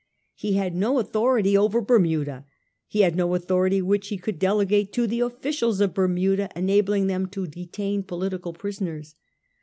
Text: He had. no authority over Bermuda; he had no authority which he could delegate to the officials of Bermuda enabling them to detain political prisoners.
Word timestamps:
He 0.33 0.53
had. 0.53 0.73
no 0.73 0.97
authority 0.97 1.55
over 1.55 1.79
Bermuda; 1.79 2.47
he 2.87 3.01
had 3.01 3.15
no 3.15 3.35
authority 3.35 3.83
which 3.83 4.07
he 4.07 4.17
could 4.17 4.39
delegate 4.39 4.91
to 4.93 5.05
the 5.05 5.19
officials 5.19 5.79
of 5.79 5.93
Bermuda 5.93 6.49
enabling 6.55 7.05
them 7.05 7.27
to 7.27 7.45
detain 7.45 8.01
political 8.01 8.51
prisoners. 8.51 9.13